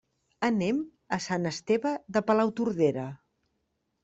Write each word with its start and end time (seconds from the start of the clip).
Anem 0.47 0.79
a 1.17 1.19
Sant 1.27 1.45
Esteve 1.51 1.93
de 2.17 2.25
Palautordera. 2.31 3.05